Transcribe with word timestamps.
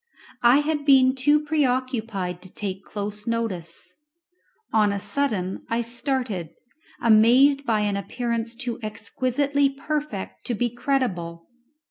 I 0.41 0.61
had 0.61 0.83
been 0.83 1.13
too 1.13 1.41
preoccupied 1.45 2.41
to 2.41 2.51
take 2.51 2.83
close 2.83 3.27
notice; 3.27 3.97
on 4.73 4.91
a 4.91 4.99
sudden 4.99 5.63
I 5.69 5.81
started, 5.81 6.49
amazed 7.03 7.67
by 7.67 7.81
an 7.81 7.95
appearance 7.95 8.55
too 8.55 8.79
exquisitely 8.81 9.69
perfect 9.69 10.43
to 10.47 10.55
be 10.55 10.71
credible. 10.71 11.45